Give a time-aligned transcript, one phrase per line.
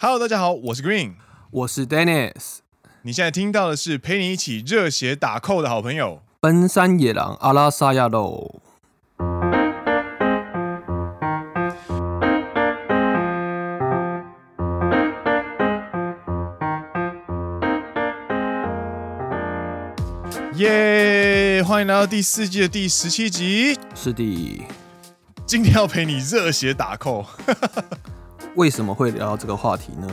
[0.00, 1.14] Hello，大家好，我是 Green，
[1.50, 2.58] 我是 Dennis。
[3.02, 8.60] 你现在听到的是陪你一起热血打 call 的好朋友——奔山野狼阿拉萨亚喽。
[20.54, 21.60] 耶！
[21.66, 23.76] 欢迎来到第四季的第十七集。
[23.96, 24.64] 是的，
[25.44, 27.26] 今天要陪你热血打 call。
[28.58, 30.08] 为什么会聊到这个话题呢？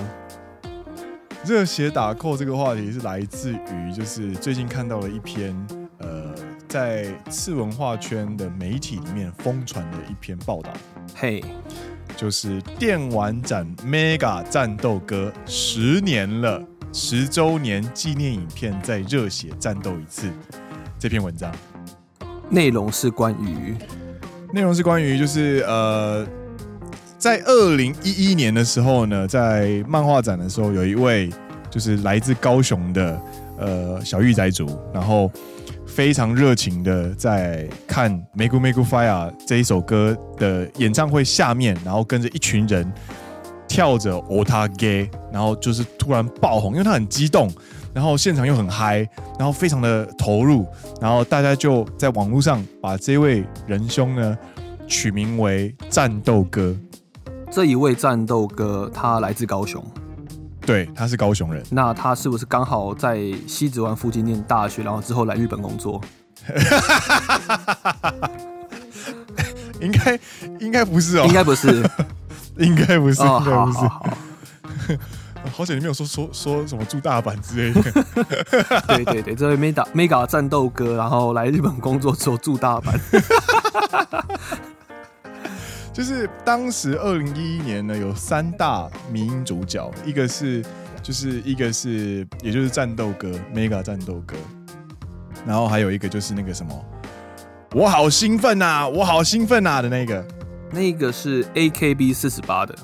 [1.43, 5.55] 热血打 call 这个话题是来自于，就是最近看到了一篇，
[5.97, 6.31] 呃，
[6.67, 10.71] 在次文化圈的媒体里面疯传的一篇报道。
[11.15, 11.43] 嘿，
[12.15, 16.63] 就是电玩展 Mega 战斗歌十年了。
[16.93, 20.29] 十周年纪念影片再热血战斗一次，
[20.99, 21.51] 这篇文章
[22.49, 23.75] 内容是关于，
[24.53, 26.25] 内容是关于就是呃，
[27.25, 31.27] 在二零一一年的时候呢，在漫画展的时候，有一位
[31.71, 33.19] 就是来自高雄的
[33.57, 35.31] 呃小玉宅族，然后
[35.87, 42.93] 非常热情的在看《Megu Megu Fire》这一首歌的演唱会下面，然后跟着一群人。
[43.67, 47.51] 跳着 Ota Gay，然后就是突然爆红，因为他很激动，
[47.91, 48.99] 然后现场又很嗨，
[49.39, 50.67] 然后非常的投入，
[51.01, 54.37] 然后大家就在网络上把这位仁兄呢
[54.87, 56.77] 取名为战斗哥。
[57.55, 59.81] 这一位战斗哥，他来自高雄，
[60.65, 61.63] 对，他是高雄人。
[61.71, 66.01] 那他是不是刚好在西子湾附近念大学，然后之后来日本工作？
[69.79, 70.19] 应该
[70.59, 71.81] 应该不是哦，应该不是。
[72.59, 73.79] 应该不是，哦、应该不是。
[73.79, 74.17] 好，好，好，
[75.55, 77.81] 好久你没有说说说什么住大阪之类的。
[78.87, 82.99] 对对对，这位 Mega Mega 战斗哥，然后来日本工作之后住大阪。
[85.95, 90.61] 就是当时二零一一年呢，有三大迷音主角，一个是
[91.01, 94.35] 就是一个是也就是战斗哥 Mega 战斗哥，
[95.47, 96.85] 然后还有一个就是那个什么，
[97.73, 100.21] 我好兴奋呐，我好兴奋呐的那个。
[100.69, 102.75] 那个是 AKB 四十八的，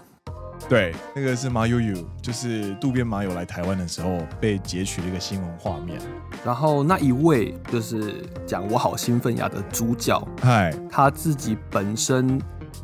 [0.69, 5.99] 对，那个是马友友，就是渡边麻友来台湾的时候被截取了一个新闻画面。
[6.45, 12.39] 然后那一位就是讲我好兴奋呀的主角，嗨，他自己本身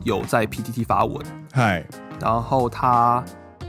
[0.08, 1.86] 有在 PTT 发文，嗨，
[2.22, 3.22] 然后他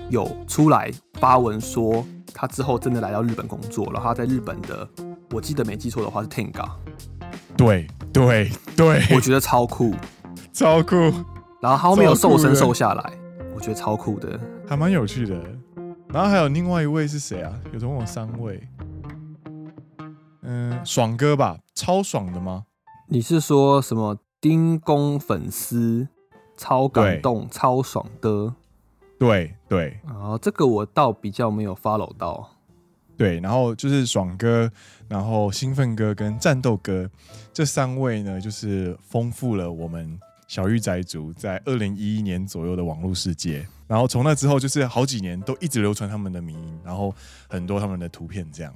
[0.09, 4.88] 有出来发文说他之后真的来到日本工作，然后他在日本的，
[5.32, 6.71] 我记得没记错的话是 Tenga，
[7.56, 9.93] 对对对，我觉得超酷。
[10.53, 10.94] 超酷，
[11.60, 13.12] 然后他后面有瘦身瘦下来，
[13.53, 14.38] 我觉得超酷的，
[14.69, 15.34] 还蛮有趣的。
[16.09, 17.53] 然后还有另外一位是谁啊？
[17.72, 18.62] 有总共有三位，
[20.43, 22.66] 嗯，爽哥吧，超爽的吗？
[23.09, 26.06] 你是说什么丁公粉丝
[26.58, 28.54] 超感动、超爽的？
[29.19, 32.50] 对对，然后这个我倒比较没有 follow 到。
[33.16, 34.70] 对，然后就是爽哥，
[35.08, 37.10] 然后兴奋哥跟战斗哥
[37.54, 40.20] 这三位呢，就是丰富了我们。
[40.46, 47.14] 小玉宅族在二零一一年左右的网络世界，然后从那之后就是好几年都一直流传他们的名，然后
[47.50, 48.75] 很多他们的图片这样。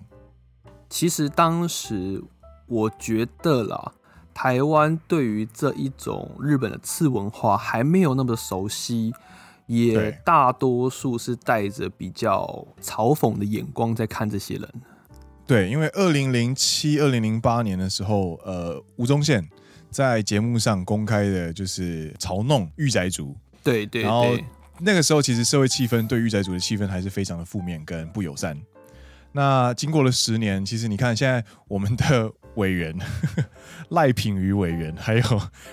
[0.91, 2.23] 其实当时
[2.67, 3.91] 我觉得啦，
[4.35, 9.13] 台湾对于这一种日本的次文化还没有那么的熟悉，
[9.67, 14.69] 也大多数是带着比较嘲讽的眼光在看这些人。
[15.47, 19.49] 对，因为二零零七、二零零八年的时候，呃，吴宗宪。
[19.91, 23.37] 在节目上公开的，就是嘲弄御宅族。
[23.63, 24.03] 对对对。
[24.05, 24.25] 然后
[24.79, 28.59] 那个时候，其实社会气氛对御宅族的气氛还是非常的负面跟不友善。
[29.33, 32.97] 那经过了十年，其实你看，现在我们的委员
[33.91, 35.23] 赖品妤委员，还有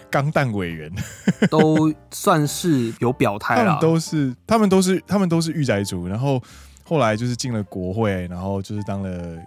[0.10, 0.92] 钢弹委员，
[1.50, 3.80] 都算是有表态了。
[3.80, 6.42] 都是他们都是他们都是御宅族，然后
[6.84, 9.38] 后来就是进了国会，然后就是当了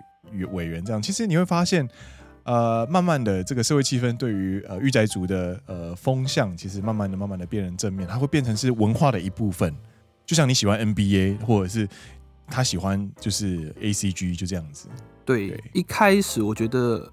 [0.52, 1.00] 委员这样。
[1.00, 1.88] 其实你会发现。
[2.44, 9.72] 呃，慢慢的，这个社会气氛对于呃御宅族的呃风向，其实慢慢的、慢慢的变成正面，它会变成是文化的一部分。
[10.26, 11.88] 就像你喜欢 NBA，或者是
[12.48, 14.88] 他喜欢就是 ACG，就这样子。
[15.24, 17.08] 对，对一开始我觉得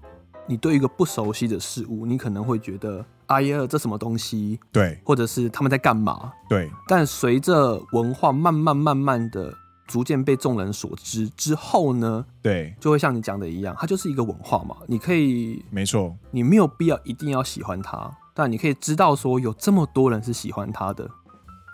[0.50, 4.58] 你对一个不熟悉的事物，你可能会觉得哎呀，这什么东西？
[4.72, 6.32] 对，或者是他们在干嘛？
[6.48, 6.68] 对。
[6.88, 9.54] 但随着文化慢慢、慢慢的。
[9.86, 14.76] 逐渐被众人所知之后呢，对，就会像你讲的一样，它就是一个文化嘛。
[14.86, 21.10] 你可以，没错，你没有必要一定要喜欢它，但你可以知道说有这么多人是喜欢它的。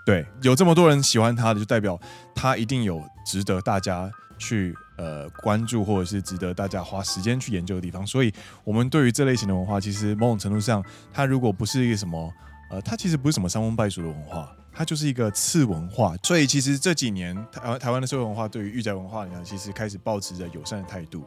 [0.07, 2.01] 对，有这么多人喜欢它的，就代表
[2.35, 8.07] 它一定有值得大家去呃关注，或者是值得大家花时间去研究的地方。
[8.07, 8.33] 所以，
[8.65, 12.33] 我们对于这类型的文化，其实某种程度上，它如果不是一个什么
[12.71, 14.55] 呃，它其实不是什么伤风败俗的文化。
[14.79, 16.15] 它就是一个次文化。
[16.23, 21.25] 所以其实这几年台湾台湾的社会文化对于御宅文化呢，其实开始抱持着友善的态度。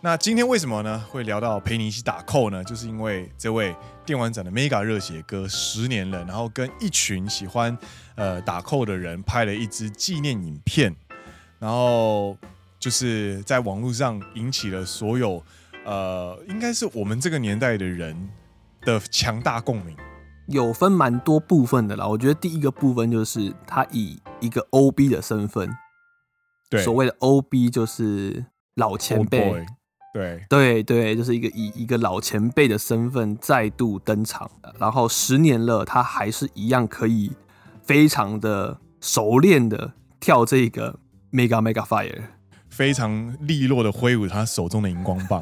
[0.00, 2.64] 那今天为什么呢会聊到陪你一起打扣呢？
[2.64, 7.78] 就是因为这位电玩展的 Mega 热血哥十年了，然后跟一群喜欢
[8.16, 10.92] 呃打扣的人拍了一支纪念影片，
[11.60, 12.36] 然后
[12.80, 15.40] 就是在网络上引起了所有
[15.84, 18.30] 呃应该是我们这个年代的人
[18.80, 19.94] 的强大共鸣。
[20.46, 25.70] 有分蛮多部分的啦，我觉得第一个部分就是他以一个 OB 的身份，
[26.68, 29.64] 对，所谓的 OB 就是老前辈。
[30.12, 34.50] 对对对，就是一个以一个老前辈的身份再度登场，
[34.80, 37.30] 然后十年了，他还是一样可以
[37.80, 40.98] 非常的熟练的跳这个
[41.30, 42.22] Mega Mega Fire，
[42.80, 45.38] 非常利落的挥舞他手中的荧光棒，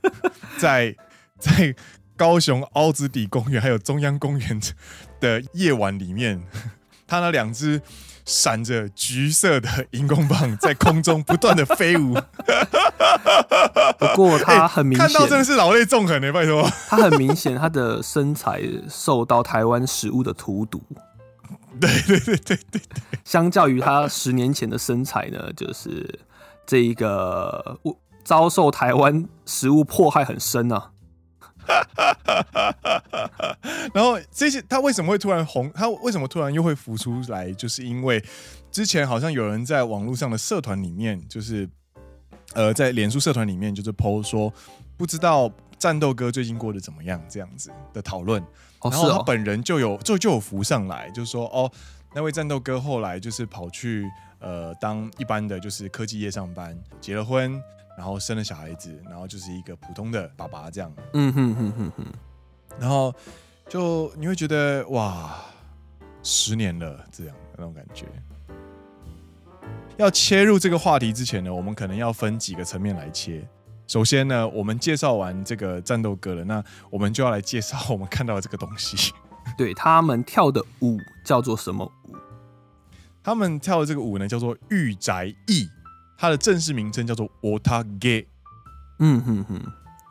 [0.56, 0.96] 在
[1.38, 1.74] 在
[2.16, 4.58] 高雄凹子底公园还有中央公园
[5.20, 6.40] 的夜晚里面，
[7.06, 7.82] 他那两只。
[8.24, 12.12] 闪着橘色的荧光棒在空中不断的飞舞，
[13.98, 16.70] 不过他很明显、欸、看到真的是老泪纵横的，拜托。
[16.90, 20.82] 他很明显，他的身材受到台湾食物的荼毒。
[21.80, 22.82] 对对对对对，
[23.24, 26.20] 相较于他十年前的身材呢，就是
[26.68, 27.80] 这一个
[28.22, 30.90] 遭受台湾食物迫害很深啊。
[33.94, 35.70] 然后这些他为什么会突然红？
[35.72, 37.50] 他为什么突然又会浮出来？
[37.52, 38.22] 就是因为
[38.70, 41.68] 之前好像有人在网络上的社团里面，就是
[42.52, 44.52] 呃，在脸书社团里面，就是 po 说
[44.96, 48.44] 不知道战斗哥最近过得怎么样这样子的讨论。
[48.82, 51.70] 然后他本人就有就就有浮上来，就是说哦，
[52.18, 54.10] 那位战斗哥后来就是跑去
[54.40, 57.62] 呃当一般的就是科技业上班，结了婚。
[57.96, 60.92] 然后生了小孩子，然后就是一个普通的爸爸这样。
[61.14, 62.06] 嗯哼哼哼哼。
[62.78, 63.14] 然后
[63.68, 65.36] 就你会觉得哇，
[66.24, 68.06] 十年了这样那种感觉。
[69.96, 73.46] 要切入这个话题之前呢，我们可能要分几个层面来切。
[73.86, 79.12] 首先呢，我们介绍完这个战斗哥了，那我们就要来介绍我们看到的这个东西。
[79.56, 82.16] 对，他们跳的舞叫做什么舞？
[83.22, 85.68] 他们跳的这个舞呢，叫做御宅艺。
[86.20, 88.26] 它的正式名称叫做 Otage，
[88.98, 89.62] 嗯哼哼，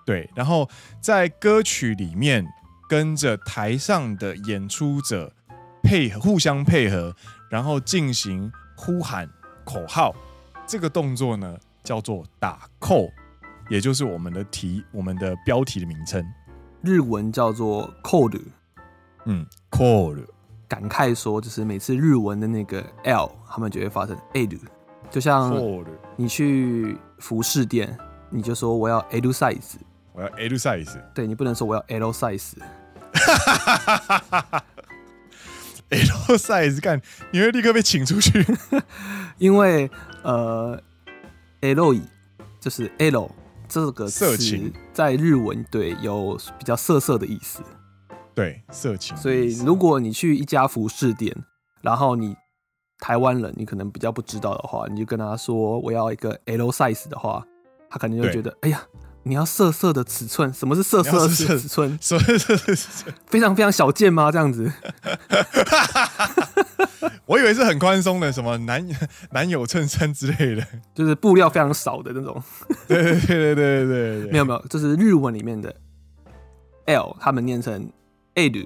[0.06, 0.30] 对。
[0.34, 0.70] 然后
[1.02, 2.48] 在歌曲里面，
[2.88, 5.34] 跟着台上的演出者
[5.84, 7.14] 配合，互相配合，
[7.50, 9.30] 然后进行呼喊
[9.66, 10.16] 口号。
[10.66, 13.10] 这个动作呢，叫做打扣，
[13.70, 16.26] 也就是我们的题，我们的标题的名称。
[16.82, 18.40] 日文叫做 code，
[19.28, 20.26] 嗯，code。
[20.68, 24.50] 感慨说，就是每次日文的那个 L，他们就会发成 L。
[25.10, 25.56] 就像
[26.18, 27.98] 你去服饰店，
[28.30, 29.76] 你就说我要 L size，
[30.12, 32.56] 我要 L size，对，你不能说我要 L size。
[35.90, 37.02] L size 干，
[37.32, 38.46] 你会立刻被请出去，
[39.40, 39.90] 因为
[40.24, 40.78] 呃
[41.62, 41.96] ，L
[42.60, 43.32] 就是 L
[43.70, 44.36] 这个词
[44.92, 47.62] 在日文对有比较色色的意思，
[48.38, 49.18] 对，色情。
[49.18, 51.36] 所以如果你去一家服饰店，
[51.82, 52.36] 然后你
[53.00, 57.44] 台湾人，你可能比较不知道的话，你就跟他说我要一个 L size 的话，
[57.90, 58.84] 他肯定就觉得，哎呀，
[59.24, 60.54] 你要色色的尺寸？
[60.54, 61.98] 什么是色色的尺寸？
[62.00, 63.16] 色色的尺寸？
[63.26, 64.32] 非常非常小件吗？
[64.32, 64.72] 这样子？
[67.26, 68.88] 我以为是很宽松的，什么男
[69.32, 70.64] 男友衬衫之类的，
[70.94, 72.42] 就是布料非常少的那种。
[72.88, 73.86] 对对对对对
[74.22, 75.76] 对， 没有没有，这是日文里面的
[76.86, 77.92] L，他们念成
[78.38, 78.66] L。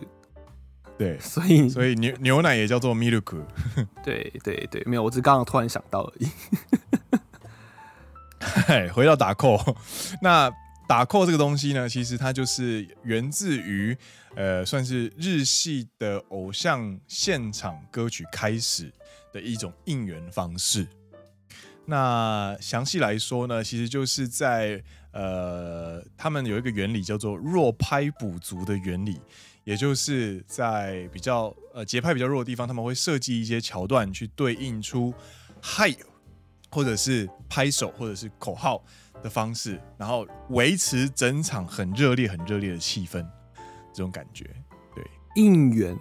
[0.97, 3.43] 对， 所以所以牛牛奶也叫做 milk。
[4.05, 6.29] 对对对，没有，我只刚刚突然想到而已。
[8.93, 9.57] 回到打扣，
[10.21, 10.51] 那
[10.87, 13.97] 打扣这个东西呢，其实它就是源自于
[14.35, 18.91] 呃，算是日系的偶像现场歌曲开始
[19.31, 20.87] 的一种应援方式。
[21.85, 29.19] 那详细来说呢，其实就是在呃，他们有一个原理叫做弱拍补足的原理。
[29.71, 35.13] 也就是在比较呃节拍比较弱的地方，他们会设计一些桥段去对应出
[35.61, 35.95] 嗨，
[36.69, 38.83] 或者是拍手，或者是口号
[39.23, 43.25] 的方式，然后维持整场很热烈、很热烈的气氛，
[43.93, 44.43] 这种感觉。
[44.93, 45.01] 对，
[45.35, 45.97] 应援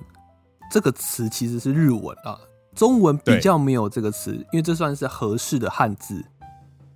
[0.69, 2.37] 这个词其实是日文啊，
[2.75, 6.25] 中文比较没有这个词，因为这算是合适的汉字。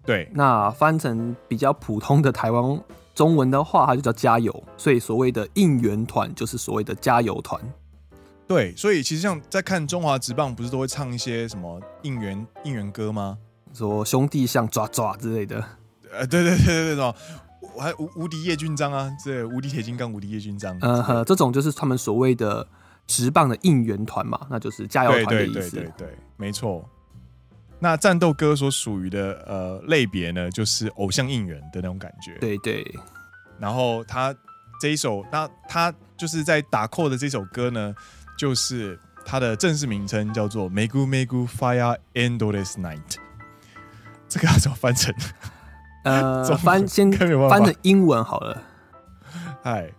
[0.04, 2.83] 对，那翻成比较普通的台湾。
[3.14, 7.61] 中文的话，它就叫加油，所以所谓的应援团就是所谓的加油团。
[8.47, 13.38] 对，所以其实像在看中华职棒，不是都会唱一些什么应援应援歌吗？
[13.73, 15.64] 说兄弟像爪爪之类的。
[16.12, 17.14] 呃，对对对对对，什么
[17.78, 20.78] 还无无敌叶军章啊，这无敌铁金刚无敌叶军章。
[20.83, 22.66] 呃呵，这种就是他们所谓的
[23.06, 25.54] 职棒的应援团嘛，那就是加油团的意思。
[25.54, 26.88] 对对对对对，没错。
[27.84, 32.34] 那战斗歌所属于的呃类别呢，就是偶像应援的那种感觉。
[32.40, 32.82] 对对。
[33.58, 34.34] 然后他
[34.80, 37.94] 这一首，那他就是在打 call 的这首歌呢，
[38.38, 43.00] 就是他的正式名称叫做《Megu Megu Fire Endless Night》。
[44.30, 45.14] 这个要怎么翻成？
[46.04, 48.62] 呃， 翻先翻成英文好了。
[49.62, 49.92] 嗨，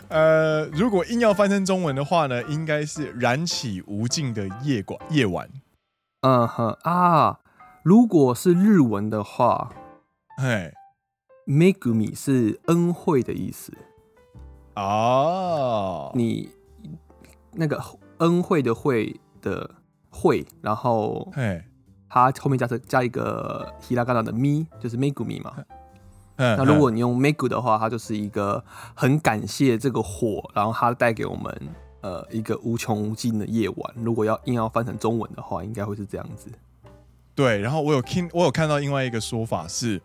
[0.07, 4.97] 呃，如果硬要翻成中文的话呢，应该是燃起无尽的夜晚。
[5.09, 5.47] 夜晚，
[6.20, 7.40] 嗯哼啊，
[7.82, 9.70] 如果是日文的话，
[10.38, 10.72] 哎，
[11.46, 13.72] Megumi 是恩惠的意思。
[14.74, 16.50] 哦，你
[17.52, 17.82] 那个
[18.18, 19.70] 恩惠的惠的
[20.10, 21.64] 惠，然后，哎，
[22.08, 25.64] 它后面加上加一个ひらがな的み，就是 Megumi 嘛。
[26.38, 28.62] 那如果你用 Megu 的话，它就是一个
[28.94, 31.50] 很感谢这个火，然后它带给我们
[32.01, 33.93] 呃一个无穷无尽的夜晚。
[33.95, 36.49] 如果要硬要翻成中文的话，应该会是这样子。
[37.33, 40.01] 对，然后我有听，我有看到另外一个说法是，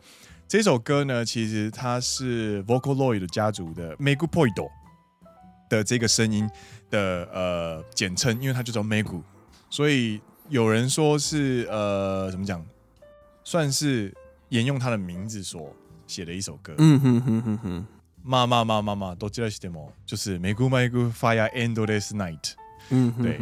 [0.46, 4.68] 这首歌呢，其实它是 Vocaloid 的家族的 Megupoido
[5.68, 6.48] 的这个声音
[6.90, 9.20] 的呃简称，因为它就叫 Megu，
[9.68, 12.64] 所以有人说是呃怎么讲，
[13.42, 14.14] 算是
[14.50, 15.74] 沿用他的名字所。
[16.08, 17.86] 写的一首歌，嗯哼哼哼哼，
[18.26, 22.54] 妈妈妈妈妈都知道是什么，就是 Megu Megu Fire Endless Night，
[22.90, 23.40] 嗯，对。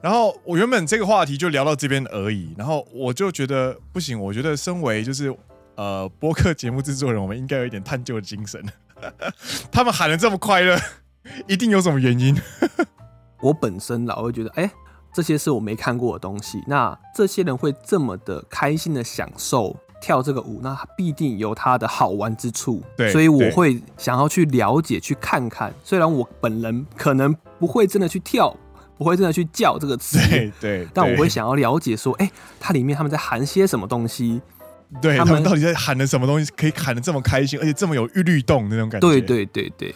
[0.00, 5.36] 然后我原本这个话题就聊到这边而已，然后我就觉得不行，我觉得身为就是
[5.74, 8.64] 呃播客节目制作人，我们应该有一点探究的精神。
[9.72, 10.78] 他们喊得这么快乐，
[11.48, 12.40] 一定有什么原因。
[13.40, 14.70] 我本身老会觉得，哎、
[15.12, 19.76] 这些是我没看过的东西，那这些人会这么的开心的享受。
[20.00, 25.72] 跳这个舞，那必定有它的好玩之处，对，所以我会想要去了解、去看看。
[25.82, 28.56] 虽然我本人可能不会真的去跳，
[28.96, 34.40] 不会真的去叫这个词，对对，但我会想要了解说，哎、欸，它里面他们在喊些什么东西？
[35.02, 39.08] 对，他们，到底在喊的什么东西，可以喊的这么开心，而且这么有律动的那种感觉？
[39.08, 39.94] 对对对对。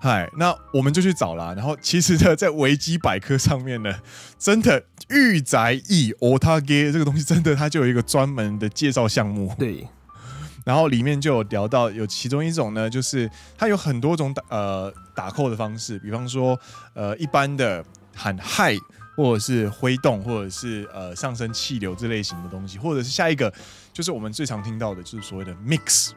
[0.00, 1.52] 嗨，那我们就去找啦。
[1.56, 3.92] 然后其实呢，在维基百科上面呢，
[4.38, 9.52] 真的御宅役 otage 这个东西，真的它就有一个专门的介绍项目。
[9.58, 9.88] 对，
[10.64, 16.56] 然后里面就有聊到，有其中一种呢，就是它有很多种打呃打 call 的方式，比方说
[16.94, 18.76] 呃一般的喊嗨，
[19.16, 23.52] 或者是挥动，或者是呃上升气流这类型的东西，或者是下一个
[23.92, 26.10] 就是我们最常听到的，就是所谓的 mix。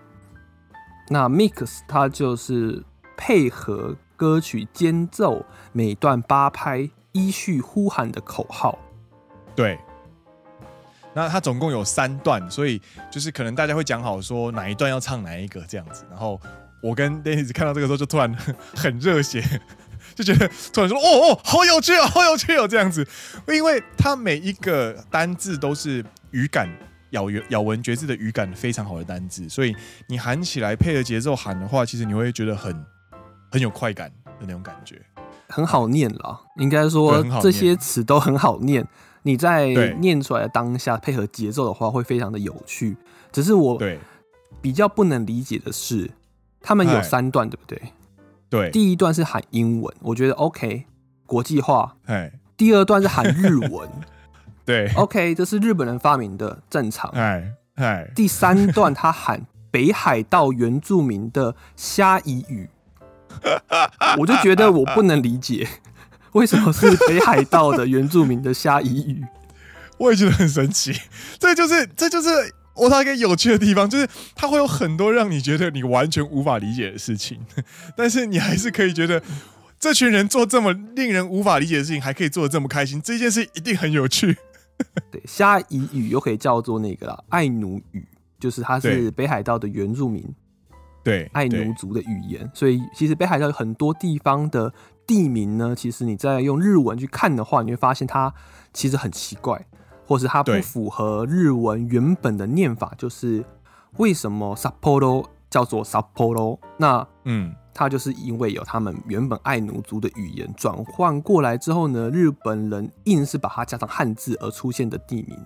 [1.09, 2.83] 那 mix 它就是。
[3.24, 8.80] 配合歌曲间奏，每段八拍依序呼喊的口号。
[9.56, 9.78] 对，
[11.13, 16.04] 那它总共有三段，所以就是可能大家会讲好说哪一段要唱哪一个这样子。
[16.10, 16.42] 然后
[16.82, 18.36] 我跟 Dennis 看到这个时候，就突然
[18.75, 19.44] 很热血，
[20.16, 23.08] 就觉得突然说：“哦哦，好有趣哦，好有趣哦！”这样子，
[23.50, 26.68] 因为它每一个单字都是语感
[27.12, 29.75] 咬咬文嚼字的语感非常好的单字，所以
[30.08, 32.84] 你喊起来配合节奏喊的话，其实你会觉得很。
[33.51, 35.01] 很有快感的那种感觉，
[35.50, 36.41] 很好念了。
[36.55, 38.88] 应该说这些词都很好念。
[39.24, 39.67] 你在
[40.00, 42.98] 念出来的当下，配合节奏的话，会非常的有趣。
[43.31, 43.79] 只是我
[44.62, 46.10] 比较不能理解的是，
[46.60, 47.81] 他们有三段，对不对？
[48.50, 48.72] 对。
[48.72, 50.86] 第一段是喊英文，我觉得 OK，
[51.27, 51.98] 国际化。
[52.58, 53.89] 第二段是喊日文，
[54.65, 57.13] 对，OK，这是日本人发明的，正常。
[58.15, 62.70] 第三段他喊北海道原住民的虾夷语。
[64.17, 65.67] 我就觉得我不能理解，
[66.33, 69.25] 为什么是北海道的原住民的虾夷语？
[69.98, 70.93] 我也觉得很神奇。
[71.39, 72.29] 这就是这就是
[72.75, 77.39] 我他一个有趣的地方，就是它会有很多让你觉得你完全无法理解的事情，
[77.95, 79.21] 但是你还是可以觉得
[79.79, 84.38] 这群人做这么令人无法理解的事情，还可以做的这么开心，这件事一定很有趣。
[85.12, 88.07] 对，虾夷语又可以叫做那个啦，爱奴语，
[88.39, 90.24] 就是它是北海道的原住民。
[91.03, 94.72] 对，爱奴族的语言，所以其实北海道有很多地方的
[95.08, 98.34] 地名呢，其实你在用日文去看的话，你会发现它
[98.72, 99.65] 其实很奇怪，
[100.05, 102.93] 或是它不符合日文原本的念法。
[102.98, 103.43] 就是
[103.98, 106.60] 为什么 Sapporo 叫做 Sapporo？
[106.77, 115.38] 那嗯，它就是因为有他们原本爱奴族的语言转换过来之后呢，日本人硬是把它加上汉字而出现的地名。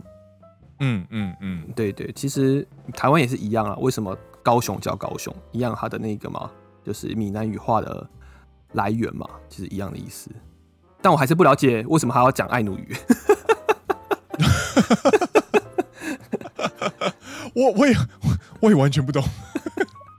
[0.79, 3.77] 嗯嗯嗯，对对，其实台湾也是一样啊。
[3.77, 4.13] 为什么
[4.45, 5.35] 高雄叫高雄？
[5.51, 6.51] 一样，它的那个嘛，
[6.83, 8.07] 就是闽南语话的
[8.73, 10.29] 来源嘛，其实一样的意思。
[11.01, 12.95] 但我还是不了解为什么还要讲爱奴语。
[17.55, 17.95] 我我也
[18.59, 19.23] 我也完全不懂。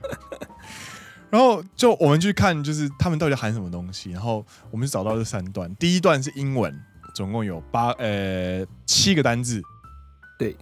[1.30, 4.11] 然后就我们去看，就是他们到底喊什么东西。
[4.11, 6.76] 然后我们就找到这三段，第一段是英文，
[7.14, 9.62] 总共有八呃七个单字。
[10.37, 10.56] 对，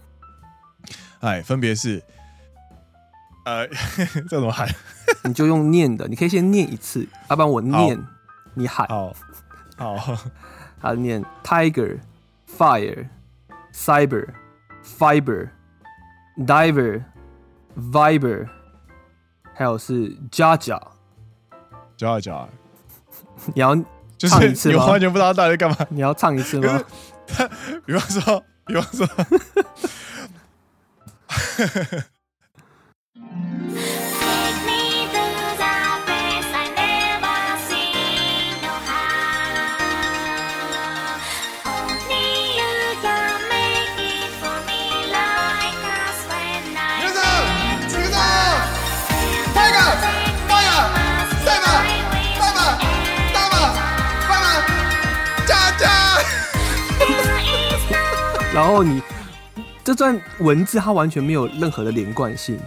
[1.21, 2.03] 哎，分别是
[3.45, 3.65] 呃
[4.27, 4.67] 这怎么喊？
[5.23, 8.03] 你就用念的，你可以先念一次，要不然我念，
[8.55, 8.87] 你喊。
[8.87, 9.13] 好，
[9.77, 9.95] 好，
[10.81, 11.99] 他念 tiger
[12.57, 13.07] fire
[13.73, 14.27] cyber
[14.83, 15.49] fiber
[16.37, 17.03] diver
[17.77, 18.47] viber。
[19.57, 22.45] 还有是 Jaja，Jaja，
[23.53, 23.73] 你要
[24.17, 24.67] 唱一次吗？
[24.67, 25.77] 就是你完全不知道到底在干嘛。
[25.89, 26.83] 你要唱一次吗？
[27.85, 29.07] 比方说，比方说。
[58.65, 58.99] 然后你
[59.83, 62.59] 这段文字它完全没有任何的连贯性，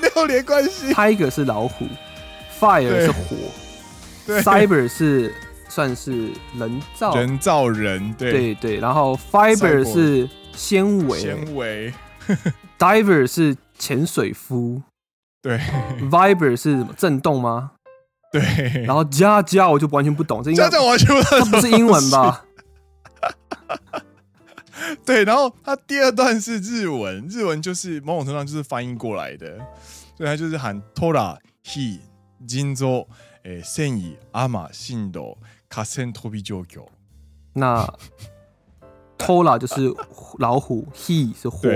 [0.00, 0.90] 没有连贯性。
[0.94, 1.84] Tiger 是老虎
[2.58, 3.36] ，Fire 是火
[4.40, 5.34] ，Cyber 是
[5.68, 8.76] 算是人造人造人，对对对。
[8.78, 11.92] 然后 Fiber 是纤维，纤维。
[12.78, 14.80] Diver 是潜水夫，
[15.42, 15.60] 对。
[16.10, 17.72] Viber 是什么震动吗？
[18.32, 18.40] 对。
[18.86, 22.46] 然后加加我就完全不懂，这应该这完全不懂，这不是英文吧？
[25.04, 29.58] 对，然后他第二段是日文，日文就是某种程度上就是翻译过来的，
[30.16, 32.00] 所以他就是喊 Tora He
[32.46, 33.06] Jinzo
[33.44, 35.38] 诶善意阿玛信斗
[35.68, 36.88] 卡森托比九九。
[37.52, 37.86] 那
[39.16, 39.94] Tora 就是
[40.38, 41.68] 老虎，He 是火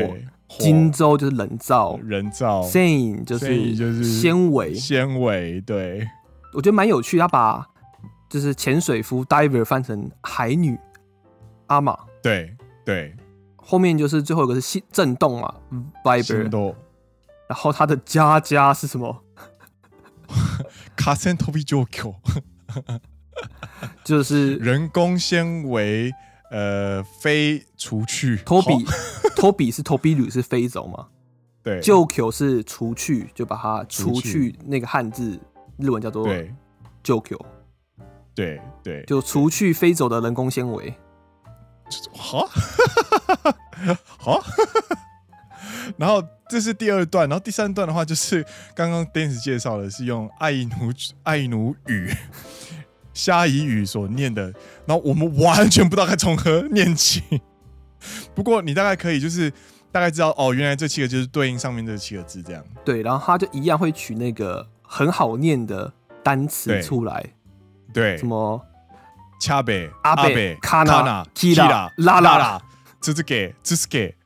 [0.48, 5.60] ，Jinzo 就是人造，人造，，sen 就是就是纤维，纤维。
[5.60, 6.06] 对，
[6.52, 7.66] 我觉得蛮有趣，他把
[8.28, 10.78] 就是潜水夫 Diver 翻成海女
[11.68, 12.54] 阿玛，对。
[12.88, 13.14] 对，
[13.54, 15.54] 后面就是最后一个是震动嘛
[16.02, 16.74] ，viber，
[17.46, 19.22] 然后它的加加是什么？
[20.96, 22.14] 卡森托比九九，
[24.02, 26.10] 就是人工纤维，
[26.50, 28.38] 呃，飞除去。
[28.38, 28.72] 托比，
[29.36, 31.08] 托比是托比鲁是飞走嘛？
[31.62, 35.38] 对，九九是除去，就把它除去那个汉字，
[35.76, 36.26] 日文叫做
[37.02, 37.38] 九九。
[38.34, 40.94] 对对，就除去飞走的人工纤维。
[42.12, 42.48] 好，
[44.18, 44.42] 好，
[45.96, 52.12] 然后这是第二段，然后第三段的话就是刚刚 Dance 介绍的，是用爱奴爱奴语、
[53.14, 54.52] 虾夷语所念的，
[54.86, 57.22] 然后我们完全不知道该从何念起。
[58.34, 59.50] 不过你大概可以就是
[59.90, 62.64] 大概知道哦，原来这七个就是对应上面这七个字这样。
[62.84, 67.24] 对，然后他就一样会取那个很好念的单词出来，
[67.92, 68.64] 对，什么？
[69.40, 72.60] 恰贝、阿贝、卡纳、基拉、拉拉、
[73.00, 74.16] 兹兹给、兹斯给、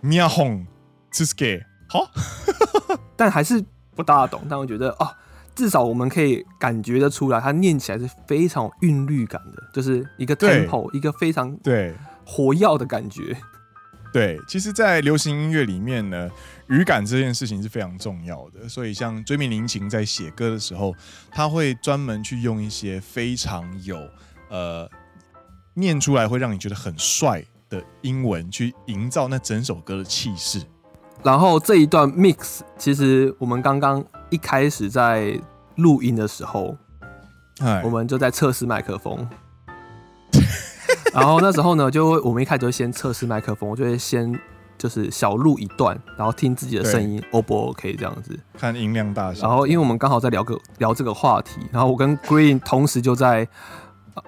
[0.00, 0.66] 米亚红、
[1.10, 2.08] 兹斯给，好，
[3.16, 3.64] 但还是
[3.94, 4.42] 不大懂。
[4.48, 5.12] 但我觉得啊，
[5.54, 13.36] 至少我们可以感觉得出来，它念起来是非常有韵律感的，就是一个 tempo，一个非常对活跃的感觉。
[14.12, 16.30] 对，其实，在流行音乐里面呢，
[16.68, 18.68] 语感这件事情是非常重要的。
[18.68, 20.94] 所以，像追名林檎在写歌的时候，
[21.32, 24.08] 他会专门去用一些非常有
[24.48, 24.88] 呃，
[25.74, 30.62] 念出来会让你觉得很帅的英文，去营造那整首歌的气势。
[31.22, 35.40] 然后这一段 mix，其实我们刚刚一开始在
[35.76, 36.76] 录音的时候，
[37.82, 39.26] 我们就在测试麦克风。
[41.14, 44.38] 然后那时候呢，就我们一开始就先测试麦克风，我就会先
[44.76, 49.48] 就是小录一段，然后听自己的声音 O 不 OK 这样子，看音量大小。
[49.48, 53.48] 然后因为我们刚好在聊个聊这个话题，然后我跟 Green 同时就在。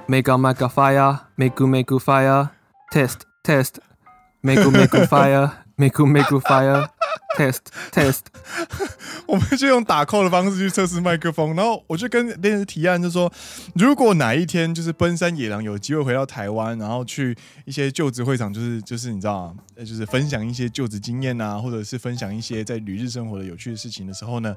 [0.08, 2.50] Mega Mega Fire, Meku Meku Fire,
[2.92, 3.78] Test Test,
[4.42, 5.65] Meku Meku Fire.
[5.76, 6.88] Make make fire,
[7.36, 7.60] test
[7.92, 8.20] test。
[9.26, 13.32] 我们就用打 call 的方式去测试麦克风，然后我就跟电视提案，就说
[13.74, 19.54] 如果哪一天就是奔山野狼有机会回到台湾，然后去一些就职会场，就是就是你知道啊？
[19.78, 24.54] 就是分享一些就职经验啊，或者是分享一些在旅日生活的有趣的事情的时候呢，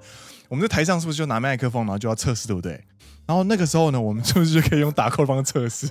[0.47, 2.81] 我们在台上是不是就拿麦克风，然后就要测试，对不对？
[3.25, 5.89] 然后那个时候呢，我们是不是就可以用打 call 方测试？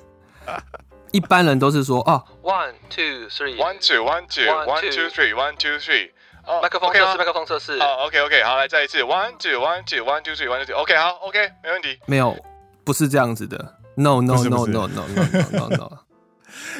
[1.12, 6.11] 一般人都是说啊，one two three，one two one two one two three one two three，
[6.44, 11.99] 哦，麦克风测试，麦克风测试，好，OK OK，好，来再一次，one two one two one two three one two three，OK，好，OK，没问题。
[12.07, 12.37] 没有，
[12.85, 13.57] 不是这样子的
[13.97, 15.07] ，no no no no no no
[15.53, 15.99] no no。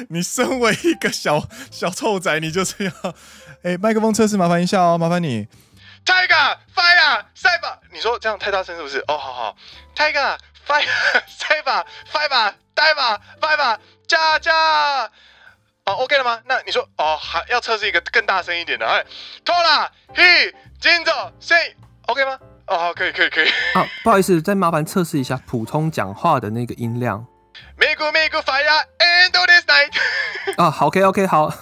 [0.09, 2.91] 你身为一个小小臭仔，你就是要，
[3.63, 5.47] 哎，麦克风测试，麻烦一下哦，麻烦你
[6.05, 8.99] ，Tiger Fire Cyber，你说这样太大声是不是？
[9.07, 9.55] 哦，好好
[9.95, 10.37] ，Tiger
[10.67, 10.85] Fire
[11.27, 12.53] Cyber Fire。
[12.79, 14.53] 带吧，带吧，加加，
[15.83, 16.39] 哦，OK 了吗？
[16.45, 19.03] 那你说，哦，还要测试一个更大声一点的，哎，
[19.43, 22.39] 拖拉，He，金总，Say，OK 吗？
[22.67, 23.49] 哦，好，可以，可以，可以。
[23.73, 27.27] 啊，不好意思，再麻烦测试一下普通讲话的那个音量。
[27.75, 29.91] 美股，美股，Fire，End of this night。
[30.55, 31.51] 啊，好，OK，OK，好。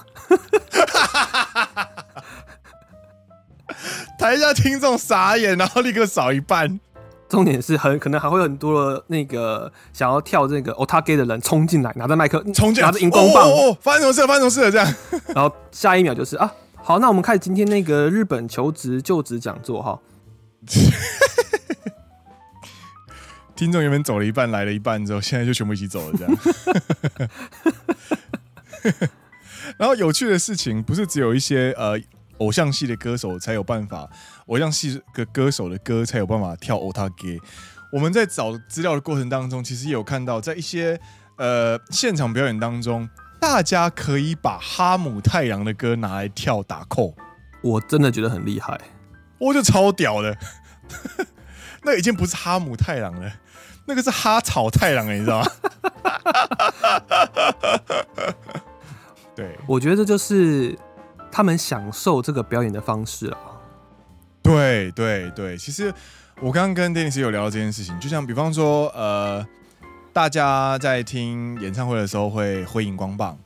[4.18, 6.78] 台下听众傻眼，然后立刻少一半。
[7.28, 14.26] 重点是很可能还会有很多的那个想要跳这个 Otage 的人冲进来，拿着麦克，冲进来，拿着荧光棒，哦哦哦，发生什么事？
[14.26, 14.70] 发生什么事了？
[14.70, 14.94] 这样，
[15.34, 20.00] 然后下一秒就是啊，好，那我们开始今天那个日本求职就职讲座哈。
[23.54, 26.38] 听众原本走了一半，来了一半之后，现在就全部一起走了这样。
[29.76, 32.00] 然后有趣的事情不是只有一些呃。
[32.38, 34.08] 偶像系的歌手才有办法，
[34.48, 37.40] 偶像是个歌手的歌才有办法跳 Otage。
[37.90, 41.00] 我们在找资料的过程当中，其实也有看到，在一些
[41.36, 43.08] 呃现场表演当中，
[43.40, 47.14] 大家可以把哈姆太郎的歌拿来跳打扣，
[47.62, 48.78] 我真的觉得很厉害，
[49.38, 50.36] 我就超屌的。
[51.84, 53.32] 那已经不是哈姆太郎了，
[53.86, 55.46] 那个是哈草太郎，你知道吗？
[59.34, 60.78] 对，我觉得这就是。
[61.30, 63.38] 他们享受这个表演的方式啊，
[64.48, 65.92] 对对对，其实
[66.40, 69.46] 我刚刚跟 Dennis 有聊到这件事情，就像比方说，呃，
[70.12, 73.38] 大家在听演唱会的时候会挥荧光棒，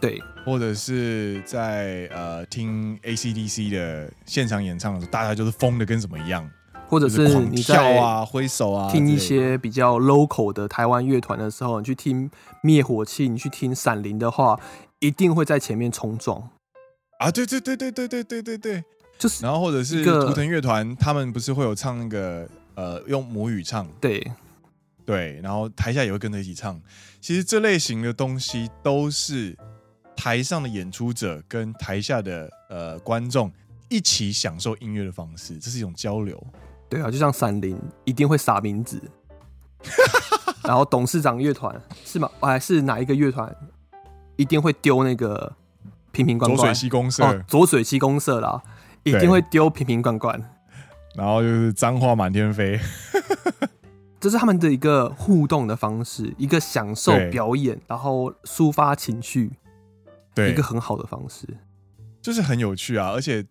[0.00, 6.48] 对，或者是在呃听 AC/DC 的现场演唱的时候，大家就是疯的跟什么一样，
[6.88, 12.30] 或者是你在跳啊、挥手啊，听一些比较 local 的台湾乐团的时候，你去听
[12.62, 14.58] 灭火器，你去听闪灵的话，
[15.00, 16.48] 一定会在前面冲撞。
[17.18, 18.84] 啊，对对对对对对对对对，
[19.20, 24.32] 就是，然后或者是图腾乐团，他们不是会有唱那个呃用母语唱，对
[25.04, 26.80] 对，然后台下也会跟着一起唱。
[27.20, 29.54] 其实这类型的东西都是
[30.16, 33.52] 台上的演出者跟台下的呃观众
[33.90, 36.42] 一起享受音乐的方式，这是一种交流。
[36.88, 38.98] 对啊，就像闪灵一定会撒名字，
[40.64, 42.30] 然后董事长乐团是吗？
[42.40, 43.54] 还是哪一个乐团
[44.36, 45.54] 一定会丢那个？
[46.12, 48.60] 瓶瓶罐罐，左水溪公社哦，左水溪公社啦，
[49.02, 50.42] 一定会丢瓶瓶罐罐，
[51.14, 52.78] 然后就是脏话满天飞，
[54.20, 59.52] 这是他们的一个互动的方式，一个享受表演，然后抒发情绪，
[60.34, 61.46] 对，一个很好的方式，
[62.20, 63.10] 就是很有趣啊！
[63.10, 63.46] 而且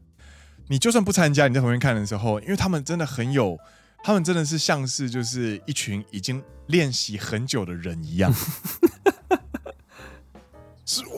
[0.68, 3.58] 你就算不参加，你在旁边看的时候，因为他们真的很有，
[4.04, 8.32] 他们真的是像是就是一群已经练习很久的人一样。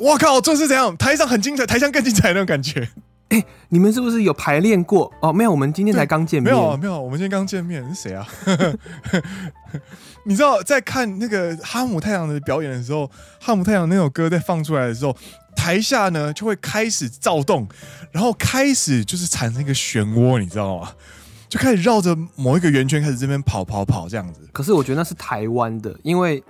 [0.01, 0.95] 我靠，这是怎样？
[0.97, 2.89] 台上很精彩，台上更精彩那种感觉。
[3.31, 5.09] 哎、欸，你们是不是有排练过？
[5.21, 6.53] 哦，没有，我们今天才刚见面。
[6.53, 7.81] 没有，没有，我们今天刚见面。
[7.95, 8.27] 是谁啊？
[10.25, 15.15] 你知道，在看那个哈姆太阳的表演的时候，哈姆太阳那首歌在放出来的时候，
[15.55, 17.65] 台下呢就会开始躁动，
[18.11, 20.91] 然后开始就是产生一个漩涡，你知道吗？
[21.47, 24.41] 就开始绕着某一个圆圈开始这边跑跑跑这样子。
[24.51, 26.43] 可是我觉得那是台湾的，因为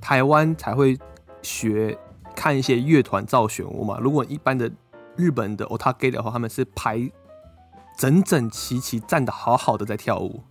[0.00, 0.98] 台湾才会
[1.42, 1.96] 学。
[2.36, 4.70] 看一些乐团造漩涡嘛，如果一般的
[5.18, 7.10] 日本的 Otage 的话，他们是排
[7.98, 10.44] 整整齐齐站的好好的在跳舞。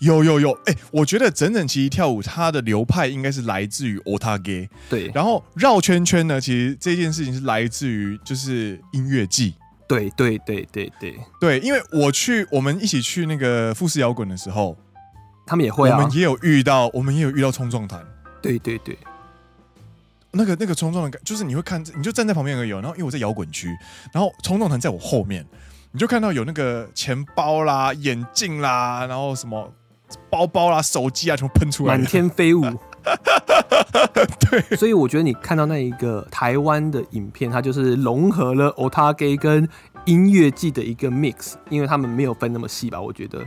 [0.00, 4.68] 有有有，哎、欸，我觉得整整齐齐跳舞，它的流派应该是来自于 Otage。
[4.90, 9.54] 对，然后绕圈圈呢，其实这件事情是来自于就是音乐季。
[9.88, 14.76] 对对对对对对，因为我去我们一起去那个富士摇滚的时候，
[15.46, 18.04] 他们也会啊，我们也有遇到，我们也有遇到冲撞团。
[18.42, 18.98] 对对对。
[20.36, 22.70] 那个那个冲撞的感，就是你会看，你就站在旁边而已。
[22.70, 23.68] 然后因为我在摇滚区，
[24.12, 25.44] 然后冲撞团在我后面，
[25.92, 29.72] 你就看到有那个钱包啦、眼镜啦，然后什么
[30.30, 32.62] 包包啦、手机啊，全部喷出来，满天飞舞。
[34.50, 39.68] 对，所以我觉得你看到那一个台湾的影片，它就是融合了 Otage 跟
[40.06, 43.00] 音乐季的一个 mix，因为他们没有分那么细吧？
[43.00, 43.44] 我觉得，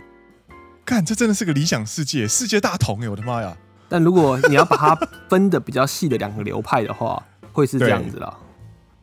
[0.86, 3.10] 看这真的是个理想世界，世界大同哎！
[3.10, 3.58] 我的妈呀！
[3.90, 4.96] 但如果你要把它
[5.28, 7.22] 分的比较细的两个流派的话，
[7.52, 8.38] 会是这样子啦。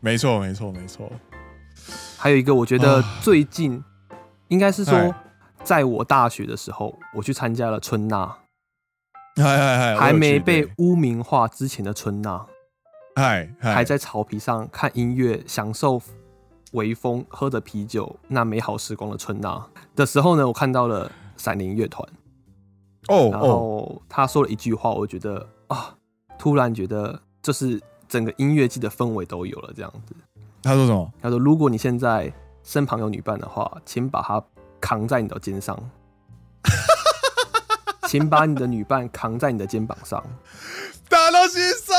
[0.00, 1.10] 没错，没错，没错。
[2.16, 3.82] 还有一个，我觉得最近
[4.48, 5.14] 应该是说，
[5.64, 8.36] 在我大学的时候，我去参加了春呐。
[9.98, 12.46] 还没被污名化之前的春娜。
[13.16, 16.00] 嗨，还在草皮上看音乐，享受
[16.72, 22.06] 微风，喝着啤酒，那美好时光的春娜的时候呢，我看到了闪灵乐团。
[23.08, 25.94] 哦，然后他说了一句话，我觉得啊，
[26.38, 30.14] 突然觉得就是整个音乐季的氛围都有了这样子。
[30.62, 31.12] 他说什么？
[31.22, 32.32] 他说：“如果你现在
[32.64, 34.42] 身旁有女伴的话，请把她
[34.80, 35.78] 扛在你的肩上，
[38.08, 40.20] 请把你的女伴扛在你的肩膀上。
[41.08, 41.96] ”打到心上。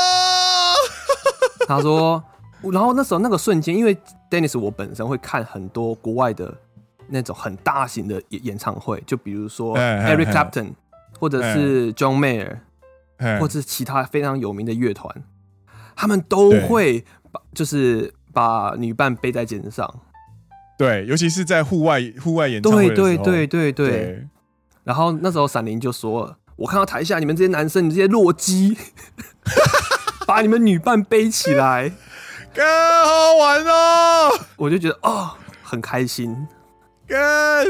[1.66, 2.22] 他说，
[2.70, 3.96] 然后那时候那个瞬间，因为
[4.30, 6.54] Dennis 我本身会看很多国外的
[7.06, 10.72] 那种很大型的演演唱会，就比如说 Eric Clapton。
[11.18, 12.58] 或者是 John Mayer，
[13.40, 15.24] 或者是其他非常有名的乐团，
[15.96, 20.02] 他们都会把就是把女伴背在肩上。
[20.78, 22.88] 对，尤其是在户外户外演唱会。
[22.90, 24.28] 对对对对对。
[24.84, 28.76] 然后那时候闪灵就说：“我看到台下你们这些男生，你这些弱鸡，
[30.24, 31.92] 把你们女伴背起来，
[32.54, 36.46] 更好玩哦！”我就觉得哦，很开心，
[37.06, 37.16] 哥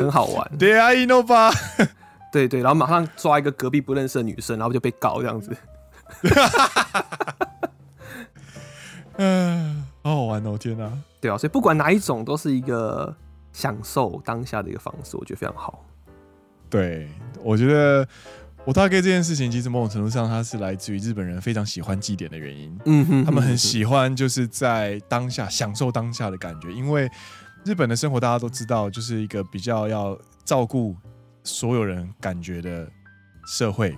[0.00, 0.48] 很好玩。
[0.58, 1.50] 对啊，伊诺巴。
[2.30, 5.56] 对对，然后马上抓一个隔壁不认识的女生，然后就被告这样子。
[9.16, 10.56] 嗯， 好好玩哦！
[10.58, 13.14] 天哪，对啊，所以不管哪一种，都是一个
[13.52, 15.84] 享受当下的一个方式，我觉得非常好。
[16.70, 17.08] 对，
[17.42, 18.06] 我觉得
[18.66, 22.78] Otage 这件事情，其实某种程度上，它是来自于日本人非常喜欢祭典的原因。
[22.84, 27.10] 嗯哼，他们很喜欢就是在当下享受当下的感觉，因为
[27.64, 30.94] 日本的生活大家都知道，就是一个比较要照顾。
[31.48, 32.86] 所有人感觉的
[33.46, 33.96] 社会，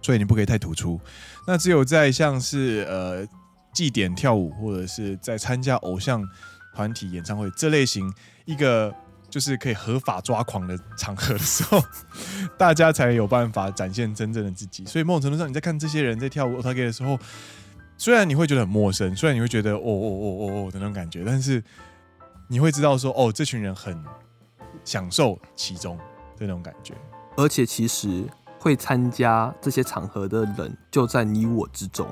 [0.00, 0.98] 所以你不可以太突出。
[1.46, 3.26] 那只有在像是呃
[3.72, 6.26] 祭典跳舞，或者是在参加偶像
[6.74, 8.12] 团体演唱会这类型
[8.46, 8.92] 一个
[9.28, 11.80] 就是可以合法抓狂的场合的时候，
[12.58, 14.84] 大家才有办法展现真正的自己。
[14.86, 17.18] 所以某种程度上，你在看这些人在跳舞 o t a 的时候，
[17.98, 21.62] 虽然你会觉得很陌生，虽然你会觉得哦哦哦哦哦的那种感觉，但是
[22.48, 24.02] 你会知道说哦，这群人很
[24.84, 25.98] 享受其中。
[26.40, 26.94] 这种感觉，
[27.36, 28.24] 而且其实
[28.58, 32.06] 会参加这些场合的人就在你我之中。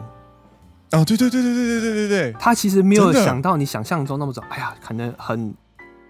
[0.92, 4.42] 哦，对对对对对对对对对，他其实没有想到你想象中那么早。
[4.50, 5.54] 哎呀，可能很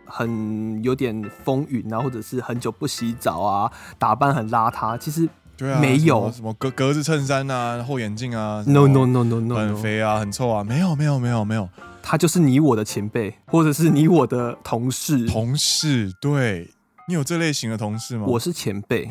[0.04, 4.98] 很有点风云啊，或者是很久不洗澡啊，打扮很邋遢。
[4.98, 11.68] 其实对啊，没有什么格格子衬衫啊，厚眼镜啊，no no no no no，很肥啊，很臭啊，没有没有没有没有，
[12.02, 16.74] 他就是你我的前辈，或者是你我的同事，同事对。
[17.08, 18.26] 你有这类型的同事吗？
[18.28, 19.10] 我是前辈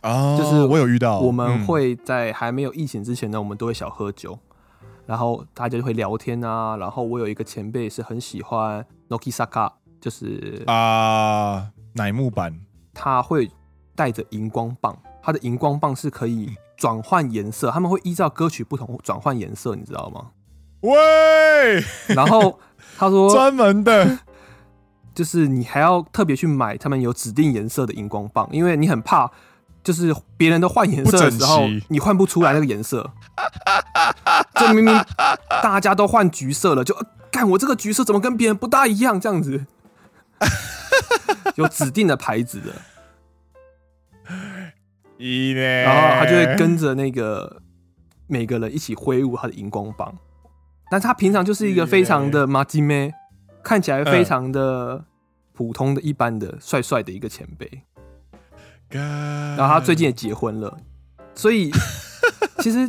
[0.00, 1.20] 啊，就是我有遇到。
[1.20, 4.38] 我们会在还没有疫情之前呢，我们都会小喝酒，
[5.04, 6.78] 然后大家就会聊天啊。
[6.78, 12.58] 然后我有一个前辈是很喜欢 Nokisaka，就是啊乃木坂，
[12.94, 13.50] 他会
[13.94, 20.30] 带着荧光棒，他的荧光棒是可以转换颜色，他们会依照歌曲不同转换颜色，你知道吗？
[20.80, 22.58] 喂，然后
[22.96, 24.20] 他说 专门的。
[25.14, 29.30] 就是你还要特别去买他们有指定颜色的荧光棒，因为你很怕，
[29.84, 33.12] 就是别人都换颜色的时候，你换不出来那个颜色。
[34.56, 34.92] 这明明
[35.62, 36.96] 大家都换橘色了，就
[37.30, 39.20] 干我这个橘色怎么跟别人不大一样？
[39.20, 39.66] 这样子，
[41.54, 42.72] 有指定的牌子的，
[45.84, 47.62] 然后他就会跟着那个
[48.26, 50.12] 每个人一起挥舞他的荧光棒，
[50.90, 53.12] 但是他平常就是一个非常的马吉妹。
[53.64, 55.02] 看起来非常的
[55.54, 57.82] 普通的一般的帅帅的一个前辈，
[58.90, 60.78] 然后他最近也结婚了，
[61.34, 61.70] 所以
[62.60, 62.88] 其实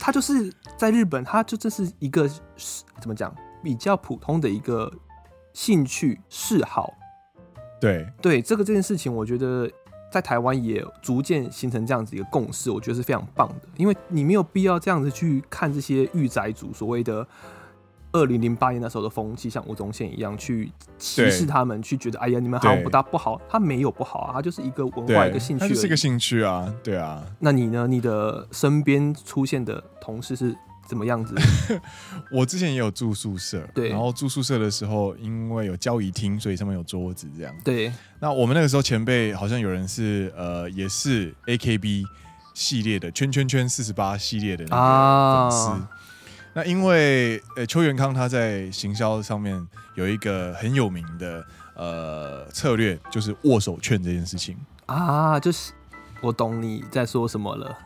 [0.00, 2.28] 他就是在日本，他就这是一个
[3.00, 4.92] 怎么讲比较普通的一个
[5.52, 6.92] 兴趣嗜好。
[7.80, 9.70] 对对，这个这件事情，我觉得
[10.10, 17.26] 在台湾也逐渐形成这样子一个共识，我觉得是非常棒的，因为你没有必要这样子去看这些御宅族所谓的。
[18.12, 23.40] 二零零八年那时候的风气，像吴宗宪一样去歧视他们，去觉得哎呀，你们好像不大不好。
[23.48, 27.24] 他没有不好啊，他就是一个文化，一个兴趣，就是一个兴趣啊，对啊。
[27.38, 27.86] 那你呢？
[27.86, 30.54] 你的身边出现的同事是
[30.86, 31.34] 怎么样子？
[32.30, 37.54] 我之前也有住宿舍，对，然后住宿舍的时候，因为有交易厅，所以上面有桌子这样。
[37.64, 37.90] 对。
[38.20, 42.04] 那我们那个时候前辈好像有人是呃，也是 AKB
[42.52, 45.68] 系列的圈圈圈四十八系列的那个粉丝。
[45.70, 45.90] 啊
[46.54, 55.72] 那因为呃，邱元康他在行销上面有一个很有名的呃策略，就是握手券这件事情啊，就是
[56.20, 57.78] 我懂你在说什么了。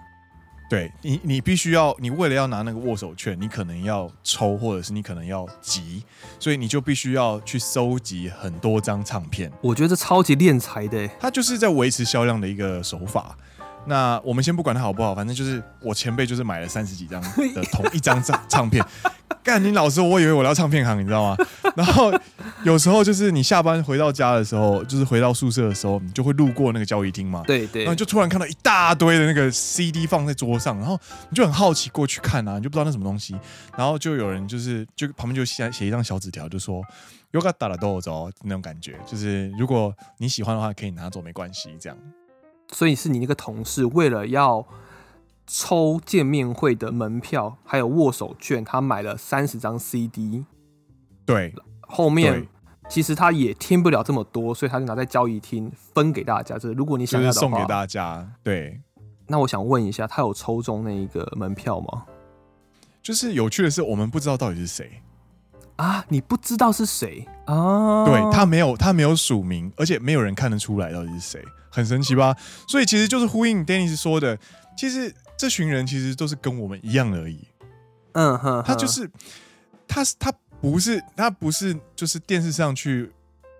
[0.68, 6.02] 对你，你必须要，你为了要拿那个握手券，你可能要抽，或者是你可能要集，
[6.40, 9.48] 所以你就必须要去收集很多张唱片。
[9.60, 13.38] 我觉得这超级敛财的，他就是在维持销量的一个手法。
[13.86, 18.84] 那我们先不管它好不好，反正就是我前辈就是买了三十几张的 同一张唱唱片。
[19.42, 21.36] 干你老师，我以为我要唱片行，你知道吗？
[21.76, 22.12] 然后
[22.64, 27.44] 有时候就是你下班回到家的时候，就是回到宿舍的时候，你就会路过那个交易厅嘛。
[27.46, 27.84] 对对。
[27.84, 30.98] 然后就突然看到一大堆的那个 CD 放在桌上，然后
[31.30, 33.36] 你就很好奇过去看啊，你就不知道那什么东西。
[33.76, 36.82] 然后就有人就是就旁边就写写一张小纸条，就说
[37.32, 41.70] “Yoga 打了豆走”那种感觉，就是如果你喜欢的话，可以拿走，没关系。
[41.80, 41.96] 这样。
[42.72, 44.66] 所以是你那个同事为了要。
[45.48, 50.44] 抽见面会的门票，还有握手券，他买了三十张 CD。
[51.24, 52.48] 对，后面
[52.88, 56.58] 其实他也听不了这么多，所以他就拿在交易厅分给大家。
[56.58, 58.28] 就是如果你想要的话，送给大家。
[58.42, 58.80] 对。
[59.28, 62.06] 那我想问一下，他有抽中那一个门票吗？
[63.00, 65.00] 就是有趣的是，我们不知道到底是谁
[65.76, 66.04] 啊？
[66.08, 68.04] 你不知道是谁啊？
[68.04, 72.36] 对，他没有，他没有署名，而且没有人看得出来到底是谁，很神奇吧？
[72.68, 74.38] 所以其实就是呼应 Dennis 说的，
[74.76, 75.14] 其实。
[75.38, 77.46] 这群人其实都是跟我们一样而已，
[78.12, 79.06] 嗯哼，他就是，
[79.86, 83.12] 他他不是他不是就是电视上去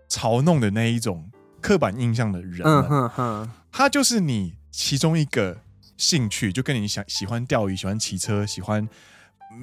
[0.09, 5.55] 嘲弄的那一种刻板印象的人，嗯哼哼，他就是你其中一个
[5.99, 8.89] 兴趣，就跟你想喜欢钓鱼、喜欢骑车、喜欢，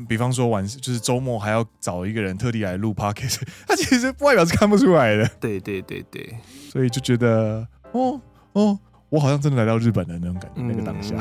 [0.08, 6.36] 比方说晚就是周末还要找一个人特地来录 podcast， 他其实外表是看不出来的，对对对对，
[6.71, 8.19] 所以就觉得哦
[8.53, 8.79] 哦。
[9.10, 11.13] 我好像真的来到日本的那种感觉，嗯、那个当下。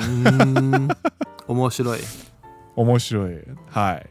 [1.44, 2.00] 我面白い，
[2.74, 3.42] 我面白い。
[3.68, 4.06] 嗨，